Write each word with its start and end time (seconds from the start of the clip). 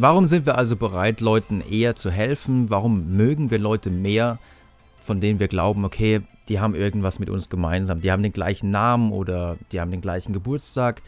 Warum 0.00 0.26
sind 0.26 0.46
wir 0.46 0.56
also 0.56 0.76
bereit, 0.76 1.20
Leuten 1.20 1.60
eher 1.60 1.96
zu 1.96 2.12
helfen? 2.12 2.70
Warum 2.70 3.16
mögen 3.16 3.50
wir 3.50 3.58
Leute 3.58 3.90
mehr, 3.90 4.38
von 5.02 5.20
denen 5.20 5.40
wir 5.40 5.48
glauben, 5.48 5.84
okay, 5.84 6.20
die 6.48 6.60
haben 6.60 6.76
irgendwas 6.76 7.18
mit 7.18 7.28
uns 7.28 7.48
gemeinsam, 7.48 8.00
die 8.00 8.12
haben 8.12 8.22
den 8.22 8.32
gleichen 8.32 8.70
Namen 8.70 9.10
oder 9.10 9.56
die 9.72 9.80
haben 9.80 9.90
den 9.90 10.00
gleichen 10.00 10.32
Geburtstag? 10.32 11.02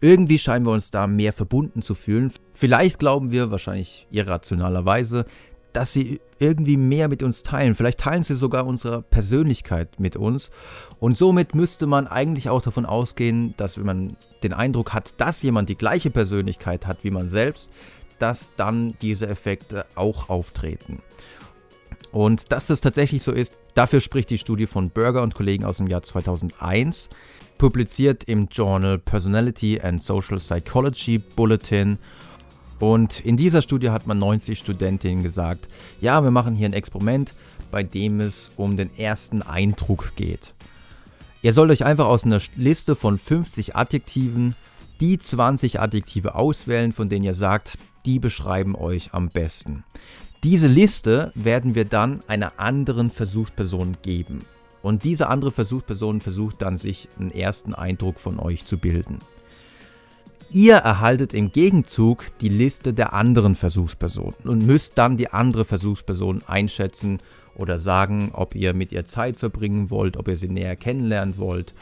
Irgendwie 0.00 0.38
scheinen 0.38 0.64
wir 0.64 0.70
uns 0.70 0.92
da 0.92 1.08
mehr 1.08 1.32
verbunden 1.32 1.82
zu 1.82 1.96
fühlen. 1.96 2.30
Vielleicht 2.52 3.00
glauben 3.00 3.32
wir, 3.32 3.50
wahrscheinlich 3.50 4.06
irrationalerweise, 4.12 5.24
dass 5.72 5.92
sie 5.92 6.20
irgendwie 6.38 6.76
mehr 6.76 7.08
mit 7.08 7.24
uns 7.24 7.42
teilen. 7.42 7.74
Vielleicht 7.74 7.98
teilen 7.98 8.22
sie 8.22 8.36
sogar 8.36 8.66
unsere 8.66 9.02
Persönlichkeit 9.02 9.98
mit 9.98 10.14
uns. 10.14 10.52
Und 11.00 11.18
somit 11.18 11.56
müsste 11.56 11.88
man 11.88 12.06
eigentlich 12.06 12.50
auch 12.50 12.62
davon 12.62 12.86
ausgehen, 12.86 13.54
dass 13.56 13.76
wenn 13.76 13.86
man 13.86 14.16
den 14.44 14.52
Eindruck 14.52 14.92
hat, 14.92 15.20
dass 15.20 15.42
jemand 15.42 15.68
die 15.68 15.76
gleiche 15.76 16.10
Persönlichkeit 16.10 16.86
hat 16.86 16.98
wie 17.02 17.10
man 17.10 17.28
selbst, 17.28 17.72
dass 18.18 18.52
dann 18.56 18.94
diese 19.02 19.28
Effekte 19.28 19.86
auch 19.94 20.28
auftreten. 20.28 21.02
Und 22.12 22.52
dass 22.52 22.68
das 22.68 22.80
tatsächlich 22.80 23.22
so 23.22 23.32
ist, 23.32 23.54
dafür 23.74 24.00
spricht 24.00 24.30
die 24.30 24.38
Studie 24.38 24.66
von 24.66 24.90
Berger 24.90 25.22
und 25.22 25.34
Kollegen 25.34 25.64
aus 25.64 25.78
dem 25.78 25.86
Jahr 25.86 26.02
2001, 26.02 27.08
publiziert 27.58 28.24
im 28.24 28.48
Journal 28.50 28.98
Personality 28.98 29.80
and 29.80 30.02
Social 30.02 30.38
Psychology 30.38 31.18
Bulletin 31.18 31.98
und 32.78 33.20
in 33.20 33.36
dieser 33.36 33.62
Studie 33.62 33.90
hat 33.90 34.06
man 34.06 34.18
90 34.18 34.58
Studentinnen 34.58 35.22
gesagt, 35.22 35.68
ja, 36.00 36.22
wir 36.22 36.30
machen 36.30 36.54
hier 36.54 36.68
ein 36.68 36.74
Experiment, 36.74 37.34
bei 37.70 37.82
dem 37.82 38.20
es 38.20 38.50
um 38.56 38.76
den 38.76 38.94
ersten 38.96 39.42
Eindruck 39.42 40.14
geht. 40.16 40.52
Ihr 41.42 41.52
sollt 41.52 41.70
euch 41.70 41.84
einfach 41.84 42.06
aus 42.06 42.24
einer 42.24 42.40
Liste 42.56 42.96
von 42.96 43.18
50 43.18 43.76
Adjektiven 43.76 44.54
die 45.00 45.18
20 45.18 45.80
Adjektive 45.80 46.34
auswählen, 46.34 46.92
von 46.92 47.08
denen 47.08 47.24
ihr 47.24 47.34
sagt, 47.34 47.78
die 48.06 48.18
beschreiben 48.18 48.74
euch 48.74 49.12
am 49.12 49.28
besten. 49.28 49.84
Diese 50.44 50.68
Liste 50.68 51.32
werden 51.34 51.74
wir 51.74 51.84
dann 51.84 52.22
einer 52.28 52.58
anderen 52.58 53.10
Versuchsperson 53.10 53.96
geben. 54.02 54.40
Und 54.82 55.02
diese 55.02 55.28
andere 55.28 55.50
Versuchsperson 55.50 56.20
versucht 56.20 56.62
dann, 56.62 56.78
sich 56.78 57.08
einen 57.18 57.32
ersten 57.32 57.74
Eindruck 57.74 58.20
von 58.20 58.38
euch 58.38 58.64
zu 58.64 58.78
bilden. 58.78 59.18
Ihr 60.50 60.76
erhaltet 60.76 61.34
im 61.34 61.50
Gegenzug 61.50 62.26
die 62.38 62.48
Liste 62.48 62.94
der 62.94 63.12
anderen 63.12 63.56
Versuchspersonen 63.56 64.36
und 64.44 64.64
müsst 64.64 64.96
dann 64.96 65.16
die 65.16 65.32
andere 65.32 65.64
Versuchsperson 65.64 66.42
einschätzen 66.46 67.18
oder 67.56 67.78
sagen, 67.78 68.30
ob 68.32 68.54
ihr 68.54 68.72
mit 68.72 68.92
ihr 68.92 69.04
Zeit 69.04 69.36
verbringen 69.36 69.90
wollt, 69.90 70.16
ob 70.16 70.28
ihr 70.28 70.36
sie 70.36 70.48
näher 70.48 70.76
kennenlernen 70.76 71.38
wollt, 71.38 71.74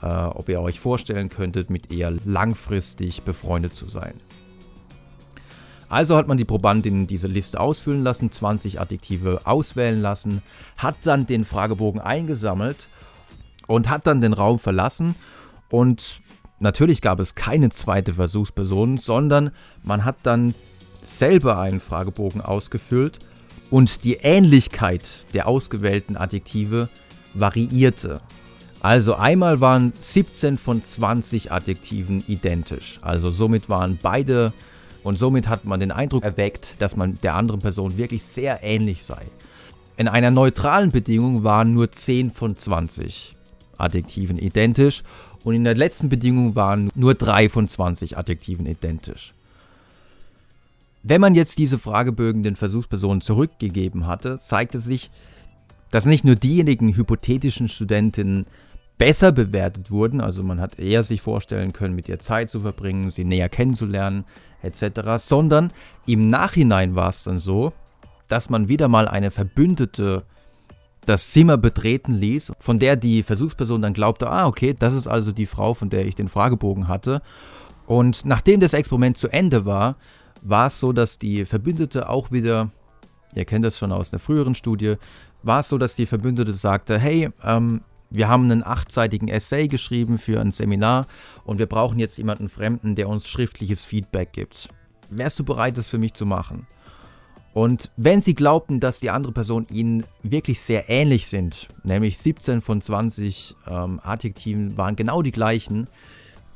äh, 0.00 0.06
ob 0.06 0.48
ihr 0.48 0.62
euch 0.62 0.80
vorstellen 0.80 1.28
könntet, 1.28 1.68
mit 1.68 1.92
ihr 1.92 2.16
langfristig 2.24 3.22
befreundet 3.22 3.74
zu 3.74 3.88
sein. 3.88 4.14
Also 5.88 6.16
hat 6.16 6.28
man 6.28 6.38
die 6.38 6.44
Probandin 6.44 7.06
diese 7.06 7.28
Liste 7.28 7.60
ausfüllen 7.60 8.02
lassen, 8.02 8.32
20 8.32 8.80
Adjektive 8.80 9.40
auswählen 9.44 10.00
lassen, 10.00 10.42
hat 10.76 10.96
dann 11.04 11.26
den 11.26 11.44
Fragebogen 11.44 12.00
eingesammelt 12.00 12.88
und 13.66 13.88
hat 13.88 14.06
dann 14.06 14.20
den 14.20 14.32
Raum 14.32 14.58
verlassen 14.58 15.14
und 15.70 16.20
Natürlich 16.58 17.02
gab 17.02 17.20
es 17.20 17.34
keine 17.34 17.68
zweite 17.68 18.14
Versuchsperson, 18.14 18.96
sondern 18.96 19.50
man 19.82 20.04
hat 20.04 20.16
dann 20.22 20.54
selber 21.02 21.58
einen 21.58 21.80
Fragebogen 21.80 22.40
ausgefüllt 22.40 23.18
und 23.70 24.04
die 24.04 24.14
Ähnlichkeit 24.14 25.26
der 25.34 25.48
ausgewählten 25.48 26.16
Adjektive 26.16 26.88
variierte. 27.34 28.22
Also 28.80 29.14
einmal 29.14 29.60
waren 29.60 29.92
17 29.98 30.56
von 30.56 30.80
20 30.80 31.52
Adjektiven 31.52 32.24
identisch. 32.26 33.00
Also 33.02 33.30
somit 33.30 33.68
waren 33.68 33.98
beide 34.00 34.52
und 35.06 35.20
somit 35.20 35.46
hat 35.46 35.64
man 35.64 35.78
den 35.78 35.92
Eindruck 35.92 36.24
erweckt, 36.24 36.74
dass 36.80 36.96
man 36.96 37.18
der 37.22 37.36
anderen 37.36 37.60
Person 37.60 37.96
wirklich 37.96 38.24
sehr 38.24 38.64
ähnlich 38.64 39.04
sei. 39.04 39.22
In 39.96 40.08
einer 40.08 40.32
neutralen 40.32 40.90
Bedingung 40.90 41.44
waren 41.44 41.72
nur 41.72 41.92
10 41.92 42.32
von 42.32 42.56
20 42.56 43.36
Adjektiven 43.78 44.36
identisch 44.36 45.04
und 45.44 45.54
in 45.54 45.62
der 45.62 45.76
letzten 45.76 46.08
Bedingung 46.08 46.56
waren 46.56 46.90
nur 46.96 47.14
drei 47.14 47.48
von 47.48 47.68
20 47.68 48.18
Adjektiven 48.18 48.66
identisch. 48.66 49.32
Wenn 51.04 51.20
man 51.20 51.36
jetzt 51.36 51.56
diese 51.58 51.78
Fragebögen 51.78 52.42
den 52.42 52.56
Versuchspersonen 52.56 53.20
zurückgegeben 53.20 54.08
hatte, 54.08 54.40
zeigte 54.40 54.80
sich, 54.80 55.12
dass 55.92 56.06
nicht 56.06 56.24
nur 56.24 56.34
diejenigen 56.34 56.96
hypothetischen 56.96 57.68
Studentinnen 57.68 58.46
besser 58.98 59.32
bewertet 59.32 59.90
wurden, 59.90 60.20
also 60.20 60.42
man 60.42 60.60
hat 60.60 60.78
eher 60.78 61.02
sich 61.02 61.20
vorstellen 61.20 61.72
können, 61.72 61.94
mit 61.94 62.08
ihr 62.08 62.18
Zeit 62.18 62.50
zu 62.50 62.60
verbringen, 62.60 63.10
sie 63.10 63.24
näher 63.24 63.48
kennenzulernen, 63.48 64.24
etc., 64.62 65.16
sondern 65.16 65.72
im 66.06 66.30
Nachhinein 66.30 66.94
war 66.94 67.10
es 67.10 67.24
dann 67.24 67.38
so, 67.38 67.72
dass 68.28 68.50
man 68.50 68.68
wieder 68.68 68.88
mal 68.88 69.08
eine 69.08 69.30
verbündete 69.30 70.24
das 71.04 71.30
Zimmer 71.30 71.56
betreten 71.56 72.12
ließ, 72.12 72.52
von 72.58 72.78
der 72.78 72.96
die 72.96 73.22
Versuchsperson 73.22 73.80
dann 73.80 73.94
glaubte, 73.94 74.28
ah, 74.28 74.46
okay, 74.46 74.74
das 74.76 74.94
ist 74.94 75.06
also 75.06 75.32
die 75.32 75.46
Frau, 75.46 75.72
von 75.72 75.88
der 75.88 76.04
ich 76.04 76.16
den 76.16 76.28
Fragebogen 76.28 76.88
hatte. 76.88 77.22
Und 77.86 78.24
nachdem 78.24 78.60
das 78.60 78.72
Experiment 78.72 79.16
zu 79.16 79.28
Ende 79.28 79.64
war, 79.64 79.96
war 80.42 80.66
es 80.66 80.80
so, 80.80 80.92
dass 80.92 81.18
die 81.18 81.44
Verbündete 81.44 82.08
auch 82.08 82.32
wieder, 82.32 82.70
ihr 83.34 83.44
kennt 83.44 83.64
das 83.64 83.78
schon 83.78 83.92
aus 83.92 84.12
einer 84.12 84.18
früheren 84.18 84.54
Studie, 84.54 84.96
war 85.42 85.60
es 85.60 85.68
so, 85.68 85.78
dass 85.78 85.94
die 85.94 86.06
Verbündete 86.06 86.52
sagte, 86.52 86.98
hey, 86.98 87.30
ähm, 87.44 87.82
wir 88.10 88.28
haben 88.28 88.44
einen 88.44 88.64
achtseitigen 88.64 89.28
Essay 89.28 89.68
geschrieben 89.68 90.18
für 90.18 90.40
ein 90.40 90.52
Seminar 90.52 91.06
und 91.44 91.58
wir 91.58 91.66
brauchen 91.66 91.98
jetzt 91.98 92.18
jemanden 92.18 92.48
Fremden, 92.48 92.94
der 92.94 93.08
uns 93.08 93.28
schriftliches 93.28 93.84
Feedback 93.84 94.32
gibt. 94.32 94.68
Wärst 95.10 95.38
du 95.38 95.44
bereit, 95.44 95.76
das 95.78 95.86
für 95.86 95.98
mich 95.98 96.14
zu 96.14 96.26
machen? 96.26 96.66
Und 97.52 97.90
wenn 97.96 98.20
sie 98.20 98.34
glaubten, 98.34 98.80
dass 98.80 99.00
die 99.00 99.08
andere 99.08 99.32
Person 99.32 99.64
ihnen 99.70 100.04
wirklich 100.22 100.60
sehr 100.60 100.90
ähnlich 100.90 101.26
sind, 101.26 101.68
nämlich 101.84 102.18
17 102.18 102.60
von 102.60 102.82
20 102.82 103.56
ähm, 103.66 103.98
Adjektiven 104.02 104.76
waren 104.76 104.94
genau 104.94 105.22
die 105.22 105.32
gleichen, 105.32 105.88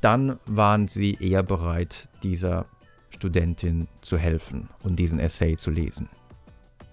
dann 0.02 0.38
waren 0.44 0.88
sie 0.88 1.16
eher 1.18 1.42
bereit, 1.42 2.08
dieser 2.22 2.66
Studentin 3.08 3.88
zu 4.02 4.18
helfen 4.18 4.68
und 4.82 4.96
diesen 4.96 5.18
Essay 5.18 5.56
zu 5.56 5.70
lesen. 5.70 6.08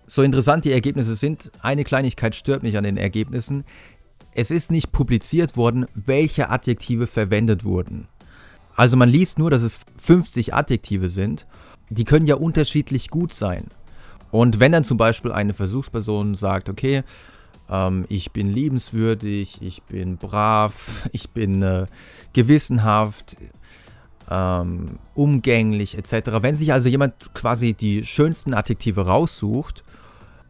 So 0.10 0.22
interessant 0.22 0.64
die 0.64 0.72
Ergebnisse 0.72 1.16
sind, 1.16 1.52
eine 1.62 1.84
Kleinigkeit 1.84 2.34
stört 2.34 2.64
mich 2.64 2.78
an 2.78 2.86
den 2.86 2.96
Ergebnissen. 2.96 3.66
Es 4.38 4.52
ist 4.52 4.70
nicht 4.70 4.92
publiziert 4.92 5.58
worden, 5.58 5.88
welche 5.96 6.52
Adjektive 6.52 7.08
verwendet 7.08 7.64
wurden. 7.64 8.08
Also 8.76 8.96
man 8.96 9.10
liest 9.10 9.40
nur, 9.40 9.50
dass 9.50 9.64
es 9.64 9.80
50 9.98 10.54
Adjektive 10.54 11.10
sind. 11.10 11.48
Die 11.90 12.04
können 12.04 12.28
ja 12.28 12.36
unterschiedlich 12.36 13.10
gut 13.10 13.34
sein. 13.34 13.66
Und 14.30 14.60
wenn 14.60 14.72
dann 14.72 14.84
zum 14.84 14.96
Beispiel 14.96 15.32
eine 15.32 15.54
Versuchsperson 15.54 16.36
sagt, 16.36 16.70
okay, 16.70 17.02
ähm, 17.68 18.06
ich 18.10 18.32
bin 18.32 18.54
liebenswürdig, 18.54 19.60
ich 19.64 19.82
bin 19.82 20.18
brav, 20.18 21.10
ich 21.14 21.32
bin 21.32 21.64
äh, 21.64 21.88
gewissenhaft, 22.34 23.38
ähm, 24.30 25.00
umgänglich 25.16 25.98
etc. 25.98 26.44
Wenn 26.44 26.54
sich 26.54 26.74
also 26.74 26.90
jemand 26.90 27.34
quasi 27.34 27.74
die 27.74 28.06
schönsten 28.06 28.54
Adjektive 28.54 29.08
raussucht 29.08 29.84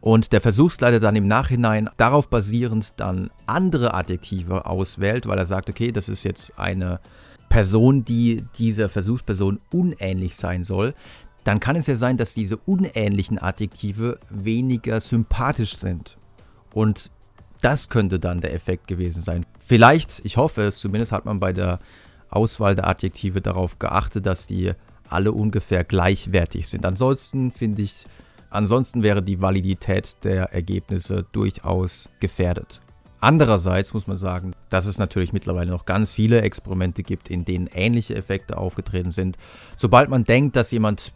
und 0.00 0.32
der 0.32 0.40
Versuchsleiter 0.40 1.00
dann 1.00 1.16
im 1.16 1.26
Nachhinein 1.26 1.90
darauf 1.96 2.28
basierend 2.28 2.94
dann 2.96 3.30
andere 3.46 3.94
Adjektive 3.94 4.66
auswählt, 4.66 5.26
weil 5.26 5.38
er 5.38 5.46
sagt, 5.46 5.68
okay, 5.68 5.90
das 5.90 6.08
ist 6.08 6.24
jetzt 6.24 6.58
eine 6.58 7.00
Person, 7.48 8.02
die 8.02 8.44
dieser 8.58 8.88
Versuchsperson 8.88 9.60
unähnlich 9.72 10.36
sein 10.36 10.64
soll, 10.64 10.94
dann 11.44 11.60
kann 11.60 11.76
es 11.76 11.86
ja 11.86 11.96
sein, 11.96 12.16
dass 12.16 12.34
diese 12.34 12.58
unähnlichen 12.58 13.38
Adjektive 13.38 14.18
weniger 14.28 15.00
sympathisch 15.00 15.76
sind. 15.76 16.18
Und 16.74 17.10
das 17.62 17.88
könnte 17.88 18.20
dann 18.20 18.40
der 18.40 18.54
Effekt 18.54 18.86
gewesen 18.86 19.22
sein. 19.22 19.46
Vielleicht, 19.64 20.20
ich 20.24 20.36
hoffe 20.36 20.62
es, 20.62 20.78
zumindest 20.78 21.10
hat 21.10 21.24
man 21.24 21.40
bei 21.40 21.52
der 21.52 21.80
Auswahl 22.30 22.74
der 22.74 22.86
Adjektive 22.86 23.40
darauf 23.40 23.78
geachtet, 23.78 24.26
dass 24.26 24.46
die 24.46 24.72
alle 25.08 25.32
ungefähr 25.32 25.84
gleichwertig 25.84 26.68
sind. 26.68 26.84
Ansonsten 26.84 27.50
finde 27.50 27.82
ich, 27.82 28.06
ansonsten 28.50 29.02
wäre 29.02 29.22
die 29.22 29.40
Validität 29.40 30.16
der 30.24 30.52
Ergebnisse 30.52 31.26
durchaus 31.32 32.08
gefährdet. 32.20 32.80
Andererseits 33.20 33.94
muss 33.94 34.06
man 34.06 34.16
sagen, 34.16 34.52
dass 34.68 34.86
es 34.86 34.98
natürlich 34.98 35.32
mittlerweile 35.32 35.70
noch 35.70 35.86
ganz 35.86 36.12
viele 36.12 36.42
Experimente 36.42 37.02
gibt, 37.02 37.28
in 37.28 37.44
denen 37.44 37.66
ähnliche 37.66 38.14
Effekte 38.14 38.56
aufgetreten 38.56 39.10
sind. 39.10 39.36
Sobald 39.76 40.08
man 40.08 40.24
denkt, 40.24 40.54
dass 40.54 40.70
jemand 40.70 41.12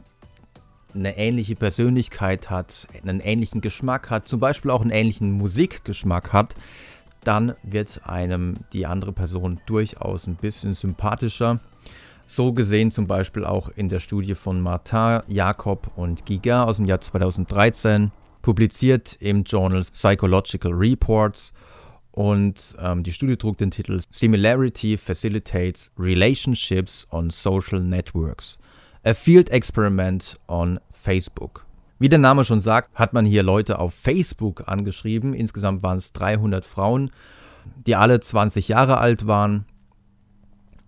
eine 0.94 1.16
ähnliche 1.16 1.54
Persönlichkeit 1.54 2.50
hat, 2.50 2.88
einen 3.02 3.20
ähnlichen 3.20 3.60
Geschmack 3.60 4.10
hat, 4.10 4.26
zum 4.26 4.40
Beispiel 4.40 4.70
auch 4.70 4.82
einen 4.82 4.90
ähnlichen 4.90 5.32
Musikgeschmack 5.32 6.32
hat, 6.32 6.54
dann 7.24 7.54
wird 7.62 8.00
einem 8.04 8.54
die 8.72 8.86
andere 8.86 9.12
Person 9.12 9.60
durchaus 9.66 10.26
ein 10.26 10.34
bisschen 10.34 10.74
sympathischer. 10.74 11.60
So 12.26 12.52
gesehen 12.52 12.90
zum 12.90 13.06
Beispiel 13.06 13.44
auch 13.44 13.68
in 13.76 13.88
der 13.88 13.98
Studie 13.98 14.34
von 14.34 14.60
Martin, 14.60 15.20
Jakob 15.28 15.90
und 15.96 16.24
Giga 16.24 16.64
aus 16.64 16.76
dem 16.76 16.86
Jahr 16.86 17.00
2013, 17.00 18.10
publiziert 18.40 19.16
im 19.20 19.44
Journal 19.44 19.82
Psychological 19.82 20.72
Reports. 20.72 21.52
Und 22.10 22.76
ähm, 22.78 23.02
die 23.02 23.12
Studie 23.12 23.36
trug 23.36 23.56
den 23.58 23.70
Titel 23.70 23.98
Similarity 24.10 24.98
Facilitates 24.98 25.90
Relationships 25.98 27.06
on 27.10 27.30
Social 27.30 27.80
Networks. 27.80 28.58
A 29.04 29.14
Field 29.14 29.50
Experiment 29.50 30.38
on 30.46 30.78
Facebook. 30.92 31.64
Wie 31.98 32.08
der 32.08 32.18
Name 32.18 32.44
schon 32.44 32.60
sagt, 32.60 32.90
hat 32.94 33.12
man 33.12 33.24
hier 33.24 33.42
Leute 33.42 33.78
auf 33.78 33.94
Facebook 33.94 34.68
angeschrieben. 34.68 35.34
Insgesamt 35.34 35.82
waren 35.82 35.96
es 35.96 36.12
300 36.12 36.66
Frauen, 36.66 37.10
die 37.86 37.96
alle 37.96 38.20
20 38.20 38.68
Jahre 38.68 38.98
alt 38.98 39.26
waren. 39.26 39.64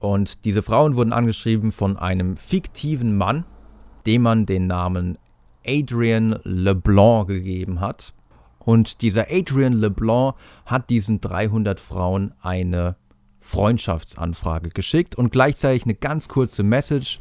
Und 0.05 0.45
diese 0.45 0.63
Frauen 0.63 0.97
wurden 0.97 1.15
angeschrieben 1.15 1.73
von 1.73 1.97
einem 1.97 2.37
fiktiven 2.37 3.17
Mann, 3.17 3.47
dem 4.05 4.21
man 4.21 4.45
den 4.45 4.67
Namen 4.67 5.17
Adrian 5.67 6.39
LeBlanc 6.45 7.27
gegeben 7.27 7.81
hat. 7.81 8.13
Und 8.59 9.01
dieser 9.01 9.29
Adrian 9.31 9.73
LeBlanc 9.73 10.35
hat 10.67 10.91
diesen 10.91 11.23
300 11.23 11.81
Frauen 11.81 12.35
eine 12.43 12.97
Freundschaftsanfrage 13.41 14.69
geschickt 14.69 15.15
und 15.15 15.33
gleichzeitig 15.33 15.85
eine 15.85 15.95
ganz 15.95 16.29
kurze 16.29 16.63
Message. 16.63 17.19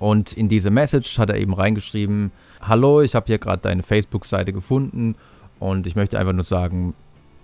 Und 0.00 0.32
in 0.32 0.48
diese 0.48 0.72
Message 0.72 1.20
hat 1.20 1.30
er 1.30 1.36
eben 1.36 1.54
reingeschrieben, 1.54 2.32
hallo, 2.60 3.02
ich 3.02 3.14
habe 3.14 3.26
hier 3.26 3.38
gerade 3.38 3.62
deine 3.62 3.84
Facebook-Seite 3.84 4.52
gefunden 4.52 5.14
und 5.60 5.86
ich 5.86 5.94
möchte 5.94 6.18
einfach 6.18 6.32
nur 6.32 6.42
sagen, 6.42 6.94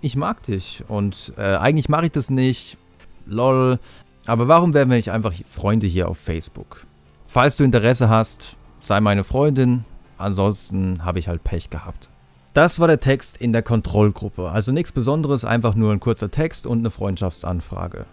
ich 0.01 0.17
mag 0.17 0.43
dich 0.43 0.83
und 0.89 1.31
äh, 1.37 1.55
eigentlich 1.55 1.87
mache 1.87 2.07
ich 2.07 2.11
das 2.11 2.29
nicht, 2.29 2.77
lol, 3.25 3.79
aber 4.25 4.47
warum 4.47 4.73
werden 4.73 4.89
wir 4.89 4.97
nicht 4.97 5.11
einfach 5.11 5.33
Freunde 5.45 5.87
hier 5.87 6.07
auf 6.07 6.17
Facebook? 6.17 6.85
Falls 7.27 7.57
du 7.57 7.63
Interesse 7.63 8.09
hast, 8.09 8.57
sei 8.79 9.01
meine 9.01 9.23
Freundin, 9.23 9.85
ansonsten 10.17 11.03
habe 11.03 11.19
ich 11.19 11.27
halt 11.27 11.43
Pech 11.43 11.69
gehabt. 11.69 12.09
Das 12.53 12.79
war 12.79 12.87
der 12.87 12.99
Text 12.99 13.37
in 13.37 13.51
der 13.51 13.63
Kontrollgruppe. 13.63 14.49
Also 14.49 14.71
nichts 14.71 14.91
Besonderes, 14.91 15.43
einfach 15.43 15.73
nur 15.73 15.91
ein 15.91 15.99
kurzer 15.99 16.29
Text 16.29 16.67
und 16.67 16.79
eine 16.79 16.91
Freundschaftsanfrage. 16.91 18.05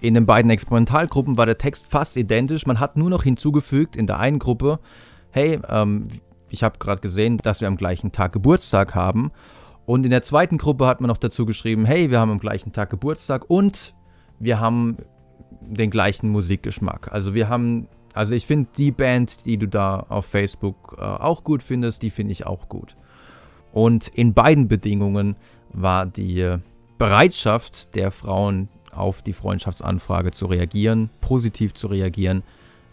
In 0.00 0.14
den 0.14 0.26
beiden 0.26 0.50
Experimentalgruppen 0.50 1.36
war 1.36 1.46
der 1.46 1.58
Text 1.58 1.86
fast 1.88 2.16
identisch. 2.16 2.66
Man 2.66 2.80
hat 2.80 2.96
nur 2.96 3.08
noch 3.08 3.22
hinzugefügt 3.22 3.94
in 3.94 4.08
der 4.08 4.18
einen 4.18 4.40
Gruppe, 4.40 4.80
hey, 5.30 5.60
ähm, 5.68 6.08
ich 6.50 6.64
habe 6.64 6.78
gerade 6.78 7.00
gesehen, 7.00 7.38
dass 7.38 7.60
wir 7.60 7.68
am 7.68 7.76
gleichen 7.76 8.12
Tag 8.12 8.32
Geburtstag 8.32 8.94
haben. 8.94 9.30
Und 9.86 10.04
in 10.04 10.10
der 10.10 10.22
zweiten 10.22 10.58
Gruppe 10.58 10.86
hat 10.86 11.00
man 11.00 11.08
noch 11.08 11.16
dazu 11.16 11.46
geschrieben, 11.46 11.84
hey, 11.84 12.10
wir 12.10 12.20
haben 12.20 12.30
am 12.30 12.40
gleichen 12.40 12.72
Tag 12.72 12.90
Geburtstag 12.90 13.44
und 13.48 13.94
wir 14.38 14.60
haben 14.60 14.96
den 15.68 15.90
gleichen 15.90 16.28
Musikgeschmack. 16.30 17.12
Also 17.12 17.34
wir 17.34 17.48
haben, 17.48 17.88
also 18.14 18.34
ich 18.34 18.46
finde 18.46 18.68
die 18.76 18.90
Band, 18.90 19.46
die 19.46 19.56
du 19.56 19.66
da 19.66 20.06
auf 20.08 20.26
Facebook 20.26 20.96
äh, 20.98 21.02
auch 21.02 21.44
gut 21.44 21.62
findest, 21.62 22.02
die 22.02 22.10
finde 22.10 22.32
ich 22.32 22.46
auch 22.46 22.68
gut. 22.68 22.96
Und 23.72 24.08
in 24.08 24.34
beiden 24.34 24.68
Bedingungen 24.68 25.36
war 25.72 26.06
die 26.06 26.56
Bereitschaft 26.98 27.94
der 27.94 28.10
Frauen 28.10 28.68
auf 28.92 29.22
die 29.22 29.32
Freundschaftsanfrage 29.32 30.32
zu 30.32 30.46
reagieren, 30.46 31.10
positiv 31.20 31.72
zu 31.74 31.86
reagieren, 31.86 32.42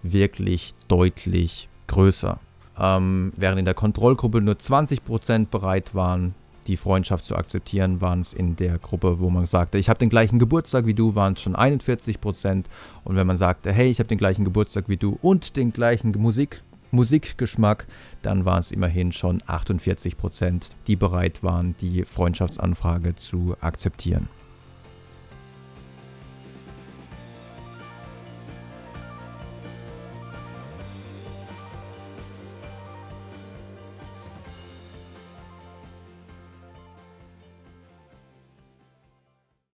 wirklich 0.01 0.73
deutlich 0.87 1.67
größer. 1.87 2.39
Ähm, 2.77 3.33
während 3.35 3.59
in 3.59 3.65
der 3.65 3.73
Kontrollgruppe 3.73 4.41
nur 4.41 4.55
20% 4.55 5.47
bereit 5.47 5.93
waren, 5.93 6.33
die 6.69 6.77
Freundschaft 6.77 7.25
zu 7.25 7.35
akzeptieren, 7.35 7.99
waren 7.99 8.19
es 8.19 8.31
in 8.31 8.55
der 8.55 8.77
Gruppe, 8.77 9.19
wo 9.19 9.29
man 9.29 9.45
sagte, 9.45 9.77
ich 9.77 9.89
habe 9.89 9.99
den 9.99 10.09
gleichen 10.09 10.39
Geburtstag 10.39 10.85
wie 10.85 10.93
du, 10.93 11.15
waren 11.15 11.33
es 11.33 11.41
schon 11.41 11.55
41% 11.55 12.65
Und 13.03 13.15
wenn 13.15 13.27
man 13.27 13.37
sagte, 13.37 13.73
hey, 13.73 13.89
ich 13.89 13.99
habe 13.99 14.07
den 14.07 14.19
gleichen 14.19 14.45
Geburtstag 14.45 14.87
wie 14.87 14.97
du 14.97 15.17
und 15.21 15.57
den 15.57 15.73
gleichen 15.73 16.11
Musik, 16.11 16.61
Musikgeschmack, 16.91 17.87
dann 18.21 18.45
waren 18.45 18.59
es 18.59 18.71
immerhin 18.71 19.11
schon 19.11 19.41
48 19.45 20.17
Prozent, 20.17 20.69
die 20.87 20.95
bereit 20.95 21.43
waren, 21.43 21.75
die 21.81 22.03
Freundschaftsanfrage 22.03 23.15
zu 23.15 23.55
akzeptieren. 23.59 24.27